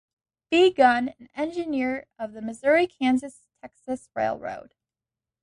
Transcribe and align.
B. 0.49 0.71
Gunn, 0.73 1.09
an 1.19 1.29
engineer 1.35 2.07
of 2.17 2.33
the 2.33 2.41
Missouri-Kansas-Texas 2.41 4.09
Railroad. 4.15 4.73